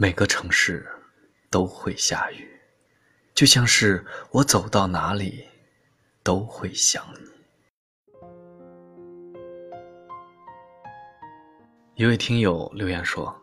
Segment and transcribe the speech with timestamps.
[0.00, 0.88] 每个城市
[1.50, 2.48] 都会下雨，
[3.34, 5.44] 就像是我走到哪里
[6.22, 8.20] 都会想你。
[11.96, 13.36] 一位听友留言说：“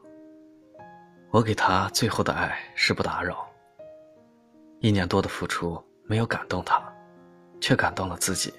[1.29, 3.45] 我给他最后的爱是不打扰。
[4.79, 6.81] 一年多的付出没有感动他，
[7.59, 8.53] 却感动了自己。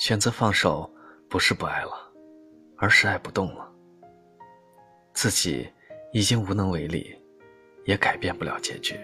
[0.00, 0.92] 选择放手，
[1.30, 2.12] 不是不爱了，
[2.76, 3.72] 而是爱不动了。
[5.12, 5.72] 自己。”
[6.16, 7.14] 已经无能为力，
[7.84, 8.98] 也改变不了结局。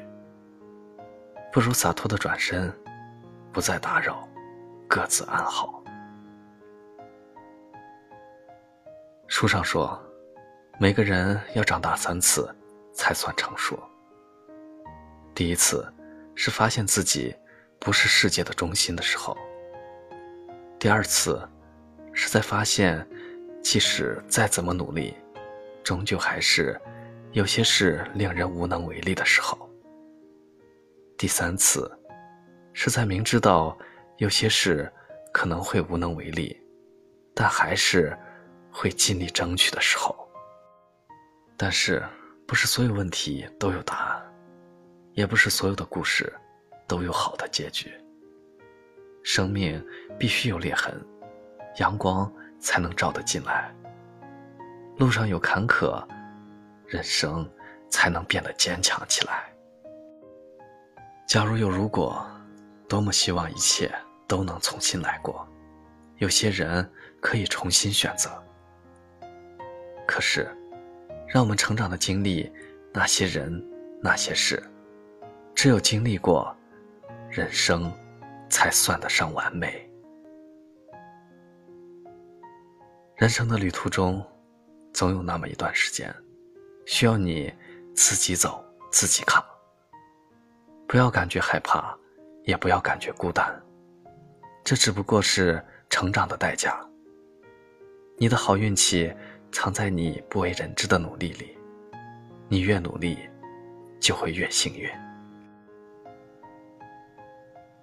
[1.53, 2.73] 不如洒脱的转身，
[3.53, 4.27] 不再打扰，
[4.89, 5.85] 各自安好。
[9.27, 10.03] 书上说，
[10.81, 12.51] 每个人要长大三次，
[12.95, 13.79] 才算成熟。
[15.35, 15.87] 第一次
[16.35, 17.37] 是发现自己
[17.79, 19.37] 不是世界的中心的时候；
[20.79, 21.47] 第二次
[22.15, 23.07] 是在发现，
[23.63, 25.15] 即使再怎么努力，
[25.85, 26.81] 终究还是。
[27.33, 29.67] 有些事令人无能为力的时候。
[31.17, 31.91] 第三次，
[32.75, 33.77] 是在明知道
[34.19, 34.93] 有些事
[35.33, 36.55] 可能会无能为力，
[37.35, 38.15] 但还是
[38.71, 40.15] 会尽力争取的时候。
[41.57, 42.03] 但是，
[42.47, 44.35] 不是所有问题都有答案，
[45.15, 46.31] 也不是所有的故事
[46.87, 47.91] 都有好的结局。
[49.23, 49.83] 生命
[50.19, 50.95] 必须有裂痕，
[51.79, 52.31] 阳光
[52.61, 53.75] 才能照得进来。
[54.99, 56.07] 路上有坎坷。
[56.93, 57.51] 人生
[57.89, 59.51] 才能变得坚强起来。
[61.27, 62.23] 假如有如果，
[62.87, 63.91] 多么希望一切
[64.29, 65.49] 都能重新来过。
[66.19, 66.87] 有些人
[67.19, 68.31] 可以重新选择，
[70.07, 70.47] 可是，
[71.27, 72.53] 让我们成长的经历，
[72.93, 73.67] 那些人，
[74.03, 74.63] 那些事，
[75.55, 76.55] 只有经历过，
[77.31, 77.91] 人生
[78.51, 79.91] 才算得上完美。
[83.17, 84.23] 人生的旅途中，
[84.93, 86.15] 总有那么一段时间。
[86.85, 87.53] 需要你
[87.95, 89.45] 自己走，自己扛。
[90.87, 91.97] 不要感觉害怕，
[92.45, 93.63] 也不要感觉孤单，
[94.63, 96.79] 这只不过是成长的代价。
[98.19, 99.13] 你的好运气
[99.51, 101.57] 藏在你不为人知的努力里，
[102.49, 103.19] 你越努力，
[104.01, 104.89] 就会越幸运。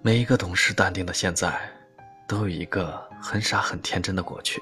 [0.02, 1.60] 每一个懂事淡定的现在，
[2.28, 4.60] 都有一个很傻很天真的过去；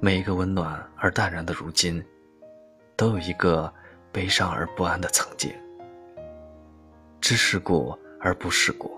[0.00, 2.04] 每一个温暖而淡然的如今。
[2.96, 3.72] 都有一个
[4.10, 5.54] 悲伤而不安的曾经，
[7.20, 8.90] 知世故而不世故，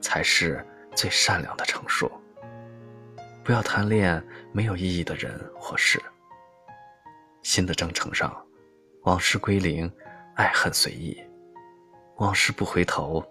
[0.00, 0.66] 才是
[0.96, 2.10] 最善良的成熟。
[3.44, 4.22] 不要贪恋
[4.52, 6.02] 没有意义的人或事。
[7.44, 8.44] 新的征程上，
[9.02, 9.90] 往事归零，
[10.34, 11.16] 爱恨随意，
[12.16, 13.24] 往事不回头，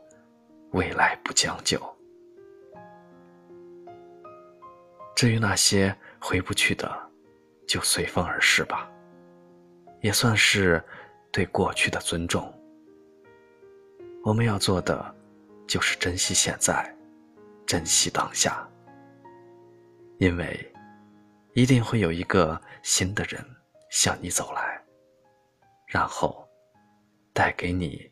[0.71, 1.77] 未来不将就。
[5.15, 6.89] 至于那些回不去的，
[7.67, 8.89] 就随风而逝吧。
[10.01, 10.83] 也算是
[11.31, 12.51] 对过去的尊重。
[14.23, 15.15] 我们要做的，
[15.67, 16.95] 就是珍惜现在，
[17.65, 18.67] 珍惜当下。
[20.19, 20.73] 因为，
[21.53, 23.43] 一定会有一个新的人
[23.89, 24.79] 向你走来，
[25.87, 26.47] 然后
[27.33, 28.11] 带给你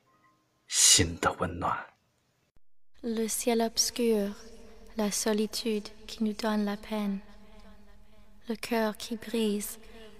[0.68, 1.78] 新的温暖。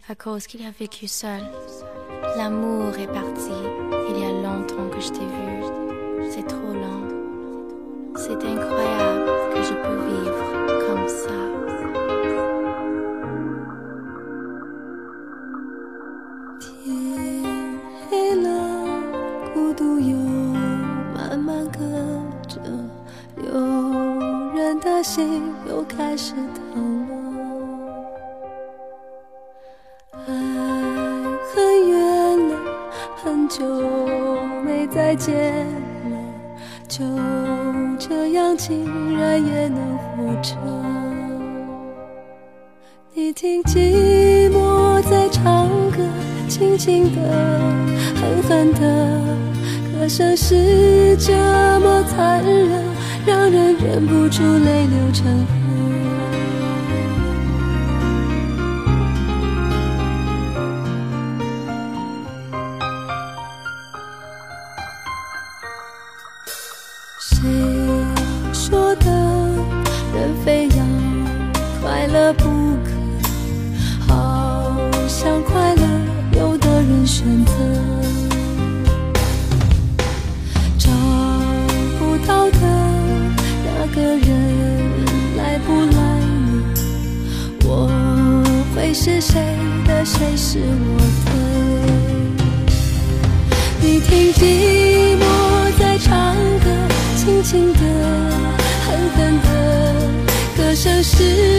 [0.08, 1.42] À cause qu'il a vécu seul.
[2.38, 3.52] L'amour est parti,
[4.10, 7.08] il y a longtemps que je t'ai vu, c'est trop lent.
[8.16, 11.49] C'est incroyable que je peux vivre comme ça.
[33.60, 33.66] 就
[34.64, 35.36] 没再见
[36.06, 36.16] 了，
[36.88, 37.04] 就
[38.00, 40.56] 这样竟然也能活着。
[43.14, 45.98] 你听寂寞在唱歌，
[46.48, 47.22] 轻轻的，
[48.16, 49.22] 狠狠的，
[49.92, 51.34] 歌声是这
[51.82, 52.82] 么残忍，
[53.26, 55.59] 让人忍不住泪流成河。
[72.12, 72.44] 了不
[72.84, 72.90] 可，
[74.08, 74.76] 好
[75.08, 75.84] 像快乐，
[76.40, 77.52] 有的人选择
[80.78, 80.90] 找
[82.00, 82.58] 不到的
[83.64, 84.28] 那个人
[85.38, 86.64] 来不来呢？
[87.64, 87.88] 我
[88.76, 89.40] 会是谁
[89.86, 91.32] 的，谁是我的？
[93.82, 95.24] 你听，寂寞
[95.80, 96.66] 在唱歌，
[97.16, 97.80] 轻轻的，
[98.86, 99.48] 狠狠的，
[100.58, 101.59] 歌声是。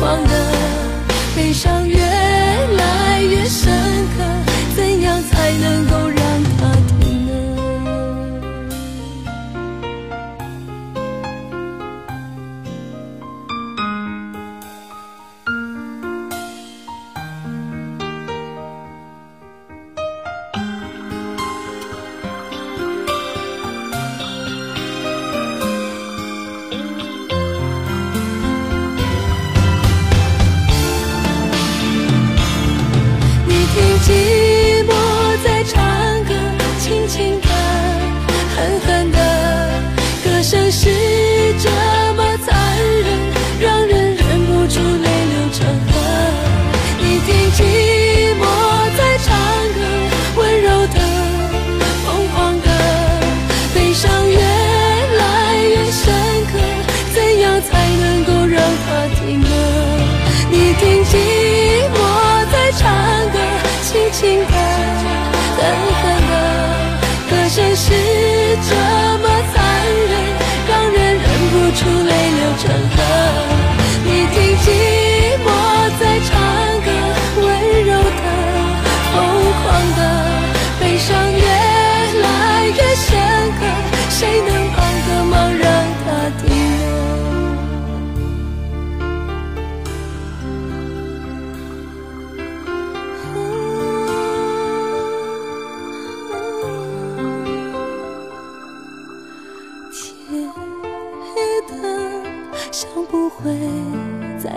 [0.00, 0.57] 忘了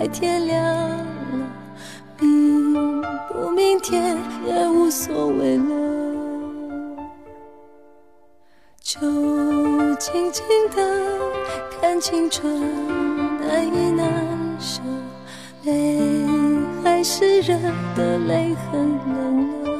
[0.02, 1.06] 在天亮了，
[2.20, 4.18] 明不明天
[4.48, 6.96] 也无所谓了，
[8.82, 9.00] 就
[10.00, 10.44] 静静
[10.76, 10.82] 的
[11.80, 12.52] 看青春
[13.42, 14.12] 难以难
[14.60, 14.82] 舍，
[15.66, 16.00] 泪
[16.84, 17.56] 还是热
[17.96, 19.71] 的，泪很冷了。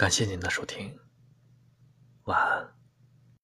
[0.00, 1.09] 感谢您的收听。